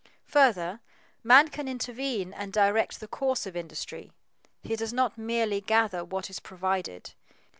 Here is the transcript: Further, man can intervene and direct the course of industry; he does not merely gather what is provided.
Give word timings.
Further, 0.25 0.79
man 1.23 1.49
can 1.49 1.67
intervene 1.67 2.33
and 2.33 2.51
direct 2.51 2.99
the 2.99 3.07
course 3.07 3.45
of 3.45 3.55
industry; 3.55 4.11
he 4.63 4.75
does 4.75 4.91
not 4.91 5.15
merely 5.15 5.61
gather 5.61 6.03
what 6.03 6.27
is 6.27 6.39
provided. 6.39 7.13